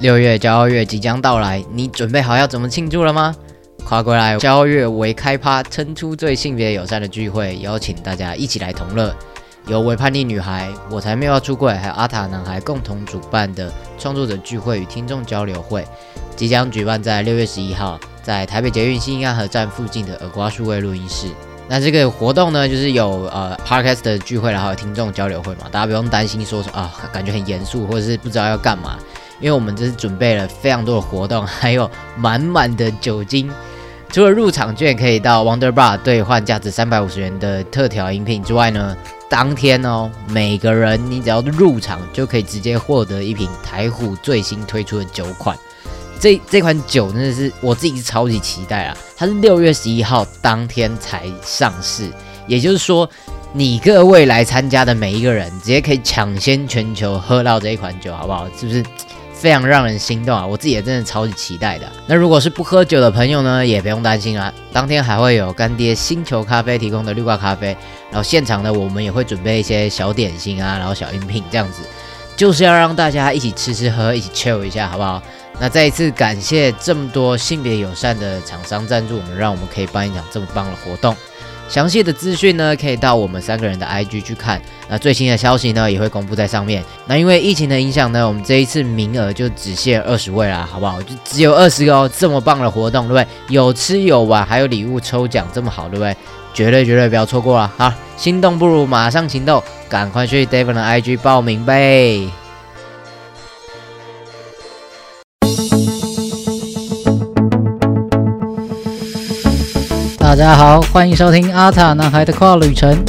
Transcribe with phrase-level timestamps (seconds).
[0.00, 3.34] 六月骄傲月即将到来，你准备好要怎么庆祝了吗？
[3.84, 9.12] 跨过来骄傲月为开趴，撑出最性别友善的聚会，邀请大家一起来同乐。
[9.66, 15.84] 由为叛逆女孩、我才没有要出柜，还有阿塔男孩共同主办的创作者聚会与听众交流会，
[16.36, 21.26] 即将举办在六月十一号，在台北捷运新安河站附近的耳瓜数位录音室。
[21.68, 28.96] 那这个活动呢，就是有呃 podcast 的聚会，然后有听众交流会嘛，大家不用担心说啊，感觉很严肃，或者是不知道要干嘛。
[29.40, 33.50] 因为我们这是准备了非常多的活动，还有满满的酒精。
[34.10, 38.96] 除了入场券可以到 Wonder Bar 兑换价值三百五十元的特调饮品之外呢，
[39.28, 45.54] 当天哦，每个人你只要入场就可以直接获得一瓶台虎最新推出的酒款。
[46.18, 48.96] 这这款酒真的是我自己超级期待啊！
[49.16, 52.10] 它是六月十一号当天才上市，
[52.46, 53.08] 也就是说，
[53.52, 58.48] 你各位来参加的每一个人，直接可以抢先全球喝到这一款酒，好不好？
[58.58, 58.82] 是不是？
[59.38, 60.44] 非常让人心动啊！
[60.44, 61.86] 我自己也真的超级期待的。
[62.08, 64.52] 那如果是不喝酒的朋友呢，也不用担心啊。
[64.72, 67.68] 当天还会有干爹星球咖啡提供的绿挂咖啡，
[68.10, 71.82] 然后现场呢，我们也会准备一些小点心啊，然后小饮品这样子，
[72.36, 75.22] 就是要让大家一起吃吃喝，一起 chill 一下，好不好？
[75.60, 81.16] 那再一次感谢这么多性别友善的厂商赞助我们，让我们可以办一场这么棒的活动。
[81.68, 84.60] 详细的资讯呢，可以到我们三个人的 IG 去看。
[84.88, 86.82] 那最新的消息呢，也会公布在上面。
[87.06, 91.00] 那因为疫情的影响呢，我们这一次名额就只限二十位啦，好不好？
[91.02, 93.26] 就只有二十个哦，这么棒的活动，对不对？
[93.54, 96.16] 有吃有玩，还有礼物抽奖，这么好，对不对？
[96.54, 97.70] 绝对绝对不要错过了。
[97.76, 102.26] 好，心动不如马上行动，赶快去 David 的 IG 报名呗。
[110.28, 113.02] 大家好，欢迎收听阿塔男孩的跨旅程，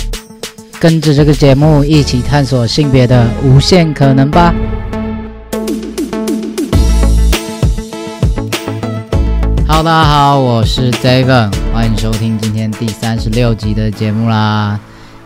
[0.80, 4.56] 跟着这个节目一起探索性别的无限可能吧。
[9.68, 14.80] Hello，大家好，我是 David，欢迎收听今天第三十六集的节目啦。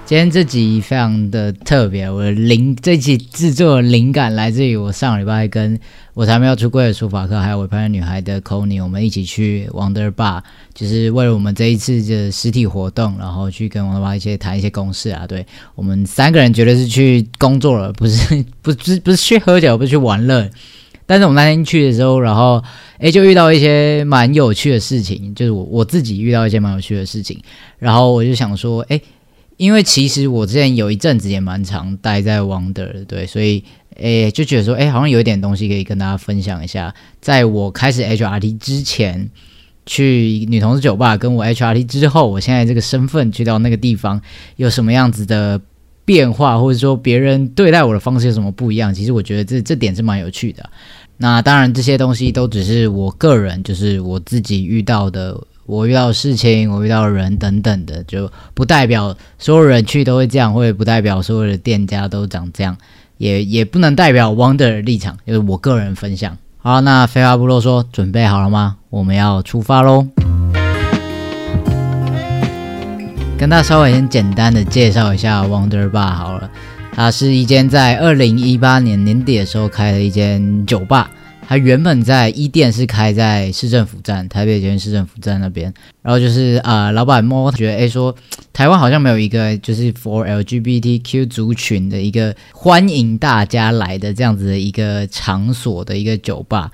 [0.06, 5.80] 今天这集非常的特别，我的灵这集制作灵感来自于我上礼拜跟
[6.14, 10.42] 我才没有出柜的书法课，还有我朋友女孩的 c o n y 我们一起去 Wonder Bar，
[10.74, 15.26] 就是为了我们这一次的实体活动，然后去跟 Wonder Bar 一些谈一些公事啊。
[15.26, 15.44] 对
[15.74, 20.48] 我们三个人绝对是去工作了，不是 不是不是去喝酒，不是去玩乐。
[21.06, 22.62] 但是我们那天去的时候，然后
[23.00, 27.40] 诶就遇到一些蛮有趣的事情，就是我我自己遇到一些蛮有趣的事情，
[27.80, 29.02] 然后我就想说，诶。
[29.58, 33.64] 因为其实我之前有一阵子也蛮常待在 Wonder 对，所以
[33.98, 36.94] 诶就觉得说，诶好像有一点东西可以跟大家分享一下。
[37.22, 39.30] 在我开始 HRT 之前，
[39.86, 44.20] 去女同志酒吧，跟我 HRT 之后，我现在这个身份去到那个地方，
[44.56, 45.62] 有什么样子的
[46.04, 48.94] 变化，或者说别人对待我的方式有什么不一样？
[48.94, 50.68] 其实我觉得这这点是蛮有趣的。
[51.18, 55.40] 那当然这些东西都只是我个人，就是我自己遇到的。
[55.66, 62.78] 我遇到事情，我遇到人等等的，就不代表所有人去都会这样，或者不代表所有的店家都长这样，
[63.18, 66.38] 也也不能代表 Wonder 的立场，就是我个人分享。
[66.58, 68.78] 好，那废话不啰嗦，准备好了吗？
[68.90, 70.06] 我们要出发喽！
[73.38, 76.50] 跟大家稍微先简单的介绍一下 Wonder Bar 好了，
[76.94, 81.10] 它是一间在二零一八年年底的时候开的一间酒吧。
[81.48, 85.74] 他原本在一店是开在市政府站，台北捷运市政府站那边。
[86.02, 88.16] 然后就是啊，老板摸觉得，哎，说
[88.52, 96.72] 台湾好像没有一个就是 for LGBTQ 族群的一个欢迎大家来的这样子的一个场所的一个酒吧。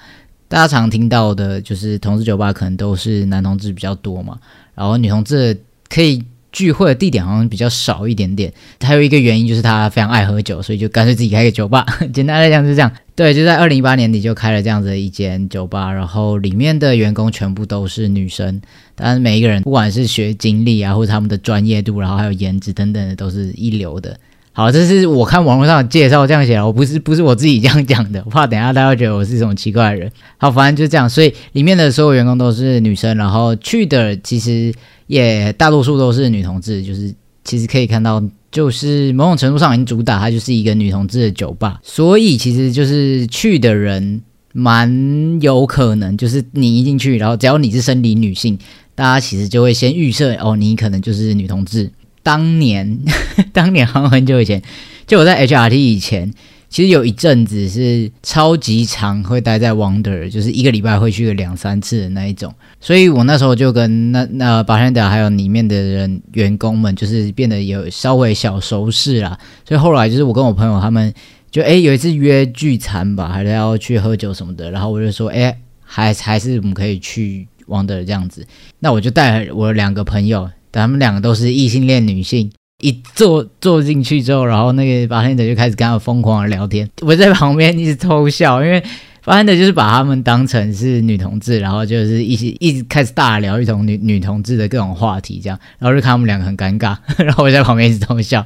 [0.48, 4.38] 大家常听到的就是同志酒吧，可能都是男同志比较多嘛，
[4.76, 6.24] 然后女同志可以。
[6.52, 8.52] 聚会的地点好像比较少一点点，
[8.82, 11.86] 还有一个原因就是他非常爱喝酒，所以就干脆自己开个酒吧。
[12.14, 18.62] 简单来讲是这样，对，就在二零一八年底就开了这样子的一间酒吧，然后里面的员工全部都是女生，
[18.96, 24.18] 当然每一个人不管是学经历啊，或者他们的专业度，然后还有颜值等等的都是一流的。
[24.52, 30.12] 好，这是我看网络上介绍这样写的，我不是不是我自己这样讲的，我怕等下大家觉得我是一种奇怪的人。
[30.38, 34.74] 好，反正就这样，所以里面的所有员工都是女生，然后去的其实。
[35.10, 37.12] 也大多数都是女同志，就是
[37.44, 44.22] 其实可以看到，就是某种程度上已经主打它就是一个女同志的酒吧，所以其实就是去的人
[44.54, 48.56] 蛮有可能，就是你一进去，然后只要你是生理女性，
[48.94, 51.90] 大家其实就会先预设哦，你可能就是女同志。
[52.24, 53.00] 当年，
[53.54, 54.62] 当年好像很久以前，
[55.08, 56.34] 就我在 HRT 以前。
[56.72, 62.54] 其实有一阵子是超级长，会待在 Wonder，就是一个礼拜会去个两三次的那一种。
[62.80, 69.36] 所以我那时候就跟那那保险岛还有里面的人员工们，就是变得有稍微小熟识啦。
[69.68, 71.12] 所以后来就是我跟我朋友他们
[71.50, 78.46] 就哎有一次约聚餐吧，还是要去喝酒什么的，然后我就说哎还还是我们可以去 Wonder 这样子，
[78.78, 82.52] 那我就带我两个朋友，他们两个都是异性恋女性。
[82.82, 88.82] 一坐坐进去之后，然后那个八天者就开始跟他疯狂的聊天，我在旁边一直偷笑，因为
[89.26, 98.46] 八天者就是把他们当成是女同志，然后就是一起一直开始大聊一种女女同志的各种话题，这样，然后就看他们两个很尴尬， 然后我在旁边一直偷笑。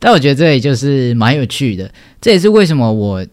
[0.00, 1.88] 但我觉得这里就是蛮有趣的，
[2.20, 3.24] 这也是为什么我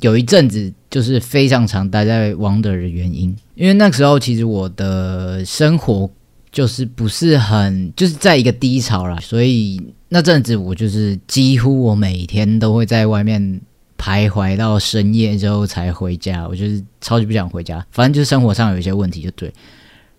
[0.00, 6.10] 有一阵子就是非常常待在 Wonder 的原因，因为那时候其实我的生活。
[6.50, 13.60] 就是不是很就是在一个低潮了，所以那阵子我就是几乎我每天都会在外面
[13.98, 19.52] 徘徊到深夜之后才回家，我就是超级不想回家，反正就是生活上有一些问题就对，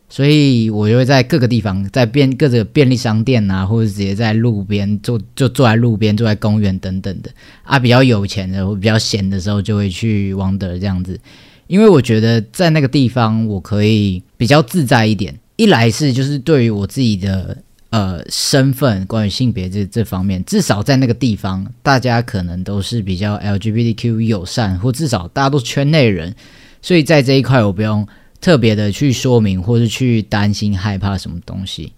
[0.08, 7.32] 所以我就会在各个地方，在便各个便利商店啊，或者直接在路边坐就坐在路边，坐在公园等等的。
[7.64, 11.20] 啊，比较有钱的或比较闲的时候就会去王德这样子，
[11.68, 15.34] 因为我觉得在那个地方我可以比较自在一点。
[15.60, 17.58] 一来是就是对于我自己的
[17.90, 26.34] 呃身份，关于性别这这方面，至少在那个地方，大家可能都是比较 LGBTQ 友善，或至少大家都圈内人，
[26.82, 28.08] 所以在这一块我不用
[28.40, 31.92] 特别的去说明，或是去担心害怕什么东西。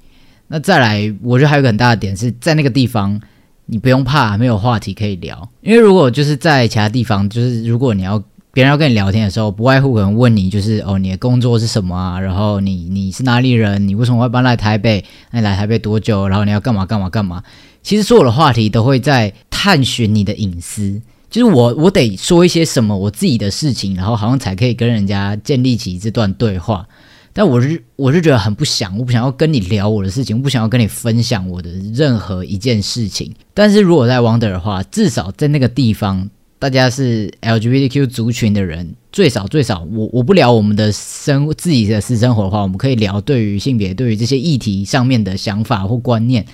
[0.47, 3.21] 那再来，我觉得还有个很大的点是在那个地方，
[3.67, 8.23] 你不用怕没有话题可以聊，因为如果就是在其他地方，就是如果你要。
[8.53, 12.19] 别人要跟你聊天的时候，不外乎可能问你，就是哦，你的工作是什么啊？
[12.19, 13.87] 然后你你是哪里人？
[13.87, 15.03] 你为什么会搬来台北？
[15.31, 16.27] 那你来台北多久？
[16.27, 17.41] 然后你要干嘛干嘛干嘛？
[17.81, 26.85] 其实所有的话题都会在探寻你的隐私，就是我我得说一些什么我自己的事情，然后好像才可以跟人家建立起这段对话。
[27.31, 33.33] 但我是我是觉得很不想，我不想要跟你聊我的事情，我不想要跟你分享我的任何一件事情。
[33.53, 36.29] 但是如果在 Wonder 的话，至少在那个地方。
[36.61, 46.45] 大家是 LGBTQ 族群的人，最少最少，我我不聊我们的生自己的私生活的话，我们可以聊对于性别、对于这些议题上面的想法或观念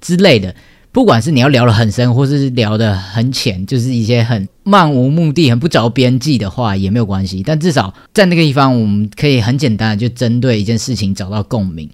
[0.00, 0.54] 之类的。
[0.92, 7.42] 不管是你要聊得很深，或是聊得很浅，就是一些很漫无目的、很不着边际的话也没有关系。
[7.44, 11.90] 但至少在那个地方，我们可以很简单的就针对一件事情找到共鸣。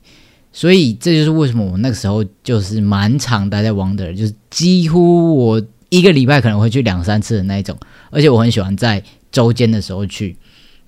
[0.52, 5.62] 所以这就是为什么我那个时候就是蛮常待在 Wonder，就是几乎我。
[5.92, 7.76] 一个礼拜可能会去两三次的那一种，
[8.10, 10.34] 而且我很喜欢在周间的时候去，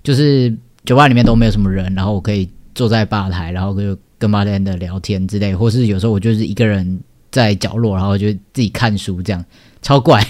[0.03, 0.51] 就是
[0.87, 6.99] 酒吧里面都没有什么人，然后我可以坐在吧台，然后就跟吧台的聊天之类，或是有时候我就是一个人
[7.31, 9.45] 在角落，然后就自己看书，这样
[9.83, 10.25] 超怪。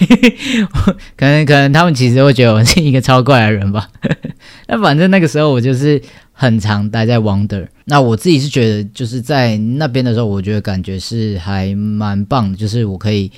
[1.16, 3.88] 可 能可能他们其实会觉得我是一个超怪的人吧。
[4.66, 7.68] 那反正那个时候我就是很常待在 Wonder。
[7.84, 13.30] 那我自己是觉得就是在那边的时候，我觉得感觉是还蛮棒的，就是我可以。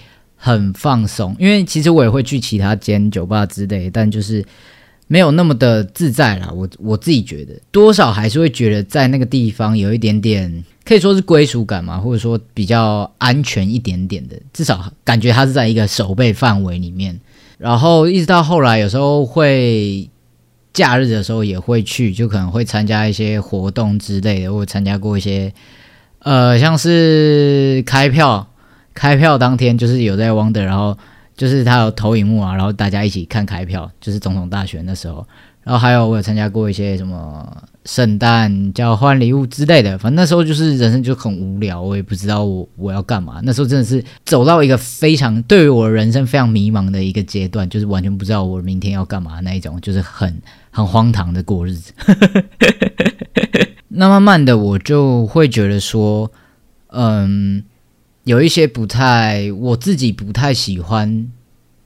[0.46, 4.44] 很放松，因为其实我也会去其他间酒吧之类，但就是
[5.08, 6.48] 没有那么的自在啦。
[6.54, 17.18] 我我自己觉得，多少还是会觉得在那个地方有一点点，可以说是归属感嘛，或者说比较安全一点点的，至少感觉它是在一个守备范围里面。
[17.58, 20.08] 然后一直到后来，有时候会
[20.72, 25.52] 假日的时候也会去，就可能会参加一些活动之类的，或参加过一些
[26.20, 28.46] 呃，像是开票。
[28.96, 30.96] 开票当天就是有在 Wonder，然后
[31.36, 35.26] 就是他有投影幕啊，然后大家一起看开票，就是总统大选的时候，
[35.62, 43.38] 然后还有我有参加过一些什么圣诞交换礼物之类的，反正那时候就是人生就很无聊，我也不知道我我要干嘛。
[43.44, 50.34] 那时候真的是走到一个非常对于我人生非常迷茫的一个阶段，就是完全不知道我明天要干嘛那一种，就是很
[50.70, 51.92] 很荒唐的过日子。
[53.88, 56.32] 那慢慢的我就会觉得说，
[56.88, 57.62] 嗯。
[58.26, 61.30] 有一些不太我自己不太喜欢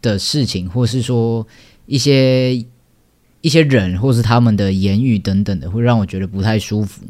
[0.00, 1.46] 的事情，或是说
[1.84, 2.56] 一些
[3.42, 7.04] 一些人，或是他们的言语等等的，会让我觉得不太舒服。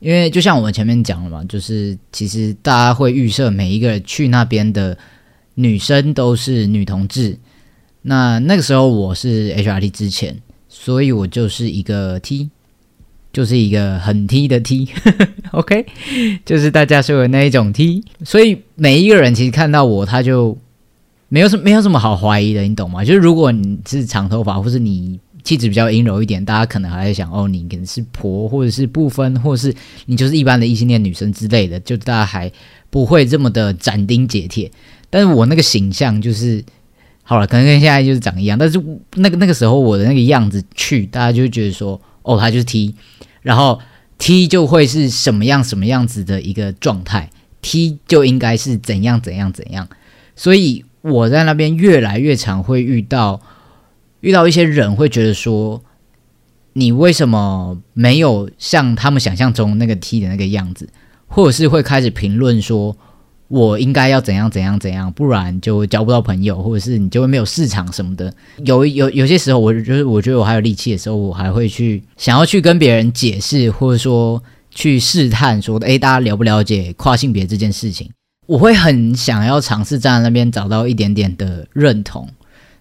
[0.00, 4.96] 因为就像我们前面讲了嘛，就是其实大家会预设每一个去那边的
[5.56, 7.38] 女生都是女同志。
[8.00, 10.40] 那那个时候我是 HRT 之前，
[10.70, 12.48] 所以我就是一个 T。
[13.34, 15.84] 就是一个很 T 的 T，OK，
[16.46, 20.56] 就是大家说的那一种 T，所以每一个人其实看到我，他就
[21.28, 23.04] 没有什没有什么好怀疑的，你懂吗？
[23.04, 29.74] 就是如果你是长头发，或是你气质比较阴柔一点，大家可能还在想，哦，你可能是婆，或者是不分，或是
[30.06, 32.50] 你就是一般的异性恋女生之类的，就大家还
[32.88, 34.70] 不会这么的斩钉截铁。
[35.10, 36.64] 但是我那个形象就是，
[37.24, 38.80] 好了，可能跟现在就是长一样，但是
[39.16, 42.96] 那个那个时候我的那个样子去，大家就觉得说，哦，他就是 T。
[43.42, 43.80] 然后
[44.18, 47.30] T 就会是什么样什么样子的一个状态
[47.62, 49.88] ，T 就应该是怎样怎样怎样，
[50.34, 53.40] 所以我在那边越来越常会遇到
[54.20, 55.82] 遇到一些人会觉得说，
[56.72, 60.88] 你为什么没有像他们想象中那个 T 的那个样子，
[61.28, 62.96] 或者是会开始评论说。
[63.48, 68.32] 我应该要怎样怎样怎样，不然就交不到朋友，或者是你就会没有市场什么的。
[68.64, 78.08] 有有有些时候，我就是我觉得我还有力气的时候，我还会去想要去跟别人解释，或者说去试探，说诶，大家了不了解跨性别这件事情？
[78.46, 82.26] 我会很想要尝试站在那边找到一点点的认同。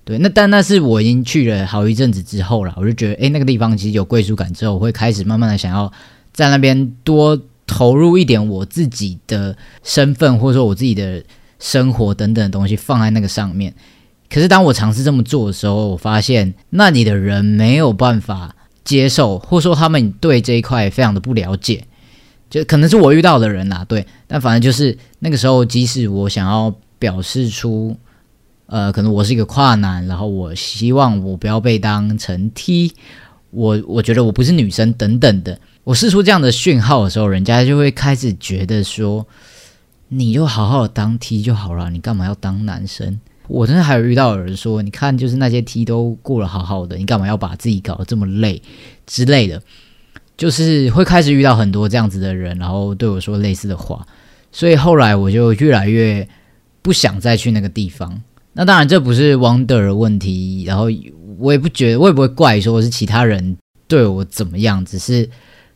[0.05, 5.91] 对，那但那是我已经去了好一阵子之后了，我就觉得诶，那个地方其实有归属感之后，我会开始慢慢的想要
[6.31, 7.39] 在那边多。
[7.65, 11.23] 投入一点我自己的身份，或者说我自己的
[11.59, 13.73] 生活等等的东西放在那个上面。
[14.29, 21.85] 可是当我尝试这么做的时候，我发现那里的人没有办法接受，或者说他们对这一块非常的不了解。
[22.49, 24.05] 就可能是我遇到的人啦，对。
[24.27, 27.95] 但反正就是那个时候，即使我想要表示出，
[28.67, 32.93] 呃，可能我是一个跨男，然后我希望我不要被当成 T，
[33.53, 35.59] 我我觉得我不是女生等等的。
[35.83, 39.25] 我试出这样的讯号的时候，人家就会开始觉得说
[40.09, 43.19] ：“你就好好当 T 就好了，你干嘛要当男生？”
[43.49, 48.61] 我真的还有遇到有人说：“你看，就是那些 T 都过得好好的，你干嘛要把自己搞得这么累
[49.05, 49.61] 之类的？”
[50.35, 54.07] 就是会开始遇到很多这样子的人，然后对我说类似的话，
[54.51, 56.27] 所以后来我就越来越
[56.81, 58.21] 不想再去那个地方。
[58.53, 60.87] 那当然这不是 Wonder 的问题，然后
[61.39, 65.29] 我也不觉得，我也不会怪说是其他人对我怎么样，只是。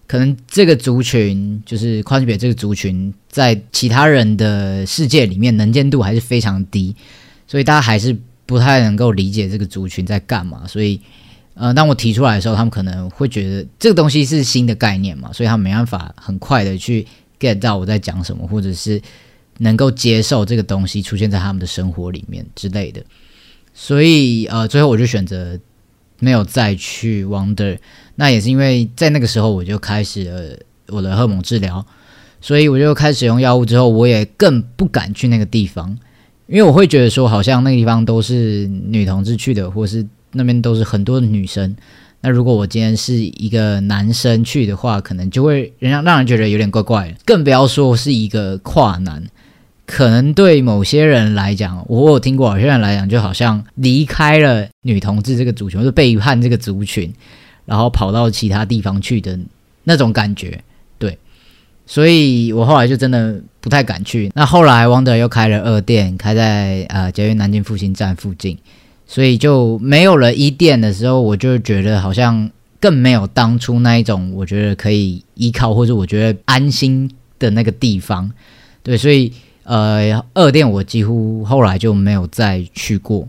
[0.09, 6.95] 可能这个族群就是跨性别这个族群，在其他人的世界里面能见度还是非常低，
[7.45, 10.65] 所以大家还是不太能够理解这个族群在干嘛。
[10.65, 10.97] 所以，
[11.55, 17.05] 呃，当我提出来的时候，他们可能会觉得这个东西是新的概念嘛，所以他们没办法很快的去
[17.37, 19.01] get 到我在讲什么，或者是
[19.57, 23.03] 能够接受这个东西出现在他们的生活里面之类的。
[23.77, 25.59] 所以，呃，最后我就选择。
[26.19, 27.77] 没有再去 Wonder，
[28.15, 30.57] 那也是因为在那个时候我就开始了
[30.87, 31.85] 我的荷尔蒙治疗，
[32.41, 35.95] 所以我就开始用药物之后，我也更不敢去那个地方，
[36.47, 41.75] 因为我会觉得说好像那个地方都是女同志去的，或是那边都是很多的女生，
[42.21, 49.23] 那如果我今天是一个男生去的话，可能就会让让人觉得有点怪怪，更不要说是一个跨男。
[49.87, 57.11] 可能对某些人来讲，我有听过，有些人来讲，就好像离开了女同志这个族群，或者背叛这个族群，
[57.65, 59.39] 然后跑到其他地方去的
[59.85, 60.61] 那种感觉。
[60.99, 61.17] 对，
[61.85, 64.29] 所以我后来就真的不太敢去。
[64.35, 68.57] 那后来汪德又开了二店，开在呃捷运南京复兴站附近，
[69.07, 72.51] 所以就没有了一店的时候，我就觉得好像
[72.81, 78.29] 更没有当初那一种我觉得可以依靠或者我觉得安心的那个地方。
[78.83, 79.31] 对，所以。
[79.67, 83.27] 呃，二店我几乎后来就没有再去过，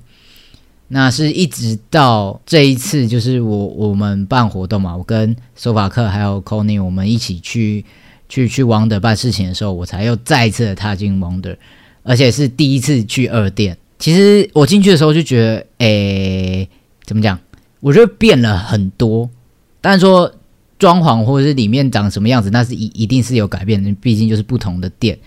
[0.87, 7.85] 那是一直到这一次，就是我我们办活动嘛，我跟索法克还有 c o n y 我们一起去
[8.29, 11.57] 去去 Wonder 办事情的时候，我才又再一次的踏进 Wonder，
[12.05, 13.77] 而且是第一次去二店。
[13.99, 16.69] 其实我进去的时候就觉得，诶，
[17.03, 17.37] 怎么讲？
[17.81, 19.29] 我觉得变了很多，
[19.81, 20.33] 但是说
[20.79, 25.19] 装潢或者是里面长什么样子，那是一一定是有改变的，毕竟就是不同的店。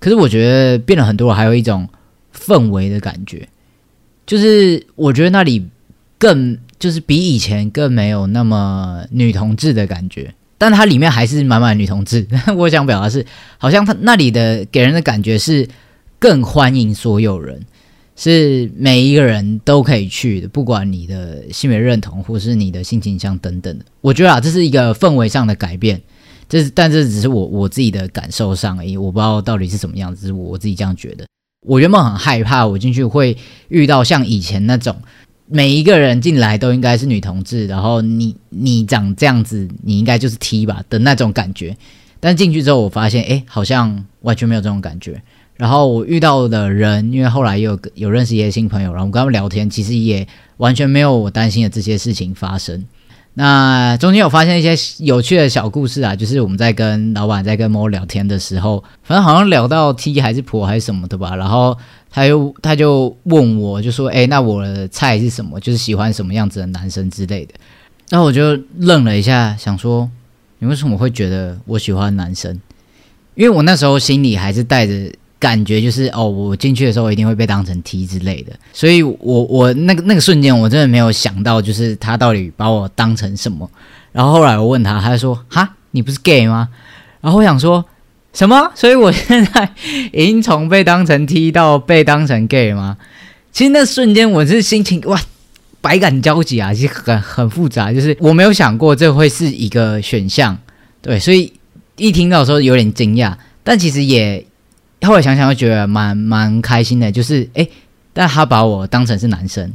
[0.00, 1.88] 可是我觉得变了很多，还有一种
[2.32, 3.48] 氛围的感觉，
[4.26, 5.66] 就是我觉得那里
[6.18, 12.26] 更就是比以前更没有那么女同志的感觉，但它里面还是满满女同志。
[12.56, 13.26] 我想表达是，
[13.58, 15.68] 好像它那里的给人的感觉是
[16.18, 17.60] 更欢迎所有人，
[18.14, 23.84] 是每一个人都可以去的，不管你的性别认同或是你的性倾向等等的。
[24.00, 26.00] 我觉得啊，这是一个氛围上的改变。
[26.48, 31.26] 这是，但这只是我我自己的感受上而已，我不知道到底是什么样子，是我自己这样觉得。
[31.66, 33.36] 我原本很害怕，我进去会
[33.68, 34.96] 遇到像以前那种
[35.46, 41.76] 每一个人进来都应该是女同志，然后你你长这样子，你应该就是 T 吧的那种感觉。
[42.20, 45.20] 但进去之后，我发现，哎，好像完全没有这种感觉。
[45.56, 50.26] 然后我遇到的人，因为后来有有认识一些新朋友，然后我跟他们聊天，其实也
[50.58, 52.84] 完全没有我担心的这些事情发生。
[53.40, 61.78] 那中间有发现一些有趣的小故事啊，就是我们在跟老板在跟猫聊天的时候，反正好像聊到 T 还是婆还是什么的吧，然后
[62.10, 65.60] 他又他就问我就说，哎，那我的菜是什么？
[65.60, 67.54] 就是喜欢什么样子的男生之类的。
[68.10, 70.10] 然后我就愣了一下，想说
[70.58, 72.60] 你为什么会觉得我喜欢男生？
[73.36, 74.92] 因为我那时候心里还是带着。
[75.38, 83.70] 感觉就是哦，我进去的时候一定会被当成 T 之类的，所以我我那个那个瞬间我真的没有想到，就是他到底把我当成什么。
[84.10, 86.68] 然后后来我问他，他就说：“哈，你不是 gay 吗？”
[87.20, 87.84] 然后我想说
[88.32, 88.72] 什么？
[88.74, 89.70] 所以我现在
[90.12, 92.96] 已经从被当成 T 到被当成 gay 吗？
[93.52, 95.20] 其实那瞬间我是心情哇，
[95.80, 100.56] 百感交集啊，其实很很复杂，就是我没有想过这会是一个选项，
[101.00, 101.52] 对，所以
[101.96, 104.44] 一听到时候有点惊讶，但其实也
[105.02, 107.70] 后来想想，又觉得蛮蛮开心的，就是诶，
[108.12, 109.72] 但他把我当成是男生。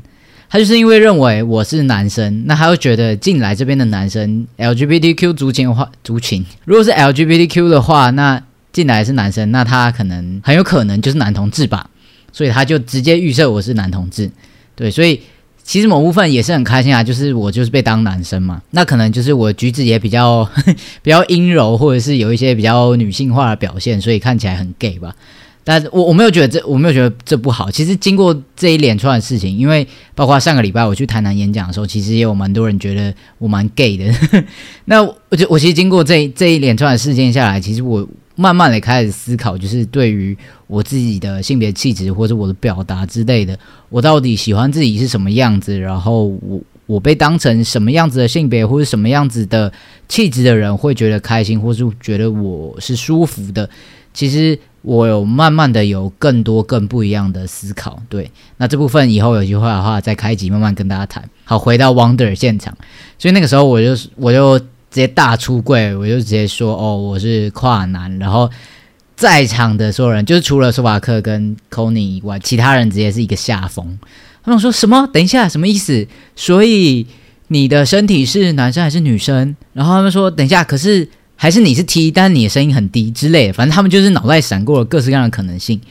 [0.49, 8.39] 他就是因为认为我是男生，那他又觉得进来这边的男生 LGBTQ 族群的话，族群如果是 LGBTQ 的话，那
[8.71, 11.89] 进来是男生，那他可能很有可能就是男同志吧，
[12.31, 14.29] 所以他就直接预设我是男同志。
[14.75, 15.21] 对，所以
[15.63, 20.47] 其实某部分也是很开心啊，就是我就是被当男生嘛，那可能就是我举止也比较
[21.01, 25.15] 比较阴柔，或者是有一些比较女性化的表现，所以看起来很 gay 吧。
[25.65, 27.71] 但我我没有觉得这我没有觉得这不好。
[27.71, 34.13] 其实经过这一连串的事情，因为包括上个礼拜我去台南演讲的时候，其实也有蛮多人觉得我蛮 gay 的。
[34.83, 38.05] 那我就我其实经过这这一连串的事件下来，其实我
[38.35, 40.37] 慢慢的开始思考，就是对于
[40.67, 43.57] 我自己的性别气质或者我的表达之类的，
[43.89, 49.71] 我到底喜欢自己是什么样子，然后我我被当成什么样子的性别或者什么样子的
[50.07, 53.69] 气质的人会觉得开心，或是觉得我是舒服的，
[54.13, 54.59] 其实。
[54.83, 61.23] 我有慢慢的有更多更不一样的思考，对，那这部分以后有机会的话再开集慢慢跟大家谈。
[61.45, 62.75] 好，回到 Wonder 现场，
[63.17, 64.59] 所以那个时候我就我就
[64.93, 68.47] 直接大出柜，我就直接说哦我是跨男，然后
[69.15, 73.97] 在场的所有人就是除了苏瓦克跟 c o n y 以外，其他人直接是一个下风。
[74.45, 75.05] 他们说什么？
[75.11, 76.07] 等一下什么意思？
[76.35, 77.05] 所以
[77.47, 79.55] 你的身体是男生还是女生？
[79.73, 81.09] 然后他们说等一下，可是。
[81.35, 85.81] 还是你是 T，但是你的声音很低之类的，反正他们就是脑袋闪过了各式各样的可能性，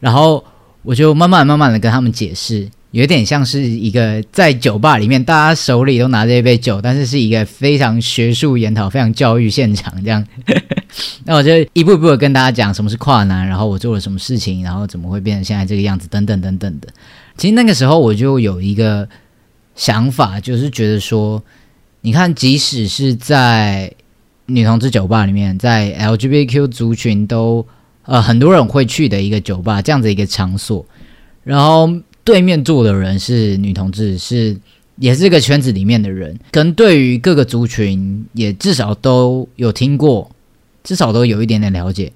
[0.00, 0.42] 然后
[0.82, 10.24] 我就慢慢慢慢的跟他们解释，有点像是一个在酒吧里面，大家手里都拿着一杯酒，但是是一个非常学术研讨、非常教育现场这样。
[11.26, 16.86] 那我就一步一步的跟大家讲什么是跨男，然后我做了什么事情，然后怎么会变成现在这个样子，等等等等的。
[17.36, 19.08] 其实那个时候我就有一个
[19.74, 21.42] 想法，就是觉得说，
[22.02, 23.92] 你看，即使是在
[24.46, 27.66] 女同志酒吧里面，在 LGBTQ 族群都
[28.04, 30.86] 呃很多人会去的一个酒吧，这样子一个场所。
[31.42, 31.92] 然后
[32.24, 34.56] 对面坐的人是女同志，是
[34.96, 40.30] 也是这个圈子里面的人，可能对于各个族群也至少都有听过，
[40.82, 42.12] 至少都有一点点了解。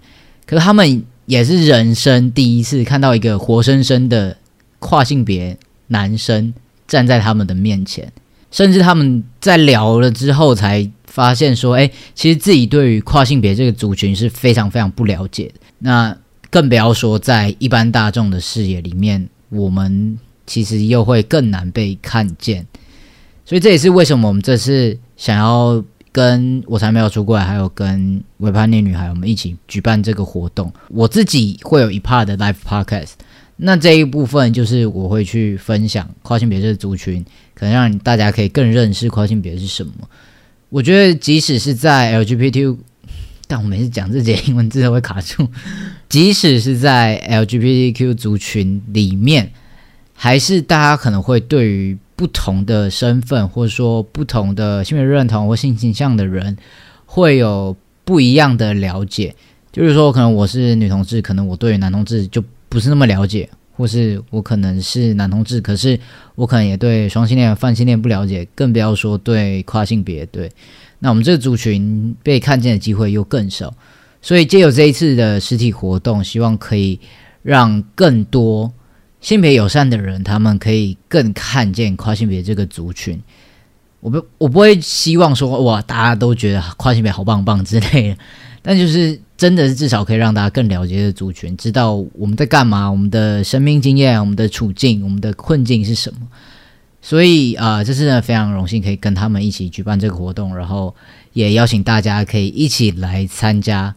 [0.47, 4.37] 可是他们也是人生第一次看到一个活生生的
[4.79, 5.57] 跨性别
[5.89, 6.55] 男生
[6.87, 8.11] 站在他们的面前，
[8.51, 10.91] 甚至他们在聊了之后才。
[11.09, 15.51] 发现说，哎，其实自己对于跨性别这个族群是非常非常不了解。
[15.81, 16.17] 那
[16.49, 22.67] 更不要说在一般大众的视野里面，我们其实又会更难被看见。
[23.45, 25.83] 所以这也是为什么我们这次想要
[26.13, 30.73] 跟我才没有出柜，还有跟维叛逆女孩我们一起举办这个活动。
[30.89, 33.13] 我自己会有一 part 的 live podcast，
[33.57, 39.93] 那这一部分就是我会去分享跨性别这个族群，可能让大家可以更认识跨性别是什么。
[40.71, 42.77] 我觉得，即使是在 LGBT，
[43.49, 45.49] 但我每次讲这些英文字都会卡住。
[46.09, 49.51] 即使是在 LGBTQ 族群里面，
[50.15, 56.57] 还是大家可能会对于不同的身份，或者说不同的性别认同或性倾向的人，
[57.07, 59.35] 会有不一样的了解。
[59.73, 63.49] 就是说，可能我是女同志，可能我对于男同志就不是那么了解。
[63.79, 65.97] 或是我可能是男同志，可是
[66.35, 70.27] 我可能也对双性恋、泛性恋不了解，更不要说对跨性别。
[70.27, 70.51] 对，
[70.99, 73.73] 那我们这个族群被看见的机会又更少，
[74.21, 76.99] 所以借由这一次的实体活动，希望可以
[77.43, 78.73] 让更多
[79.21, 83.21] 性别友善的人，他们可以更看见跨性别这个族群。
[84.01, 88.19] 我不，我不会希望说哇，大家都觉得跨性别好棒棒之类的，
[88.63, 89.21] 但就是。
[89.39, 96.27] 真的是至少可以让大家更了解的族群，知道我们在干嘛，我们的生命经验、我们的处境、我们的困境是什么。
[97.01, 100.95] 所以啊，这次呢非常荣幸可以跟他们一起举办这个活动，然后
[101.33, 103.95] 也邀请大家可以一起来参加。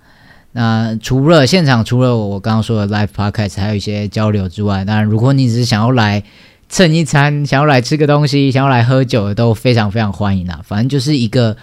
[0.53, 6.23] 那除了现场，除了我刚刚说的 live podcast，还有一些交流之外，当然如果你只是想要来
[6.69, 10.61] 蹭一餐、想要来吃个东西、想要来喝酒，都非常非常欢迎啦。
[10.63, 11.55] 反正就是一个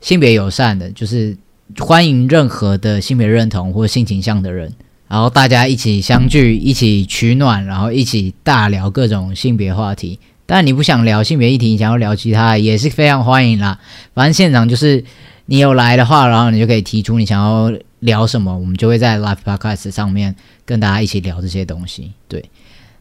[0.00, 1.36] 性别友善的，就是。
[1.78, 4.70] 欢迎任何的性别认同或性倾向的人，
[5.08, 10.20] 然后大家一起相聚，一起取暖，然后一起大聊各种性别话题。
[10.46, 13.78] 但你不想聊性别议题，你想要聊其他，也是非常欢迎啦。
[14.14, 15.04] 反正现场就是
[15.46, 22.12] 你有来的话，然后你就可以提出你想要聊什么，我们就会在 Live Podcast 上面跟大家一起聊这些东西。
[22.28, 22.44] 对，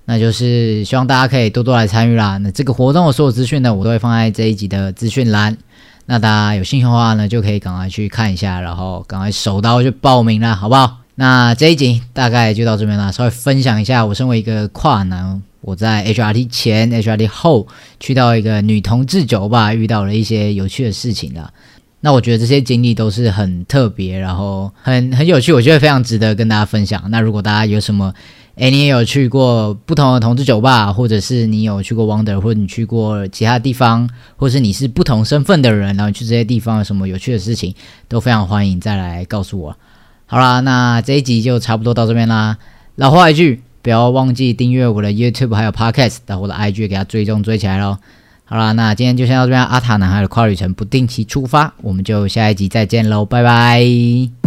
[0.06, 2.38] 那就是希望大家可以多多来参与啦。
[2.38, 5.58] 那这个活动的所有资讯呢，我都会放在这一集的资讯栏。
[6.06, 10.98] 那大家有兴趣的话呢，就可以赶快去看一下，然后赶快手刀去报名啦，好不好？
[11.16, 17.68] 那这一集大概就到这边啦，稍微分享一下我身为一个跨男，我在 HRT 前、HRT 后
[18.00, 21.52] 去到一个女同志酒吧，遇到了一些有趣的事情啦。
[22.02, 27.10] 那我觉得这些经历都是很特别，然后很很有趣，我觉得非常值得跟大家分享。
[27.10, 28.14] 那如果大家有什么，
[28.56, 37.74] 诶，你也有去过不同的同志酒吧，或者是你有去过 Wonder，或者你去过其他地方，或是你是不同身份的人，然后去这些地方有什么有趣的事情，
[38.10, 39.78] 都非常欢迎再来告诉我。
[40.26, 42.58] 好啦，那这一集就差不多到这边啦。
[42.96, 47.98] 老话一句，不要忘记订阅我的 YouTube 还有 Podcast，到我的 IG 给它追踪追起来喽。
[48.46, 49.64] 好啦，那今天就先到这边。
[49.64, 54.43] 阿塔男孩的跨旅程不定期出发，我们就下一集再见喽，拜拜。